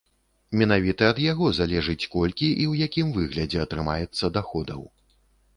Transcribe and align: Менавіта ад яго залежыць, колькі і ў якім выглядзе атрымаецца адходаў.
Менавіта 0.59 1.03
ад 1.13 1.19
яго 1.31 1.45
залежыць, 1.59 2.07
колькі 2.15 2.47
і 2.63 2.67
ў 2.71 2.87
якім 2.87 3.13
выглядзе 3.19 3.63
атрымаецца 3.67 4.33
адходаў. 4.43 4.81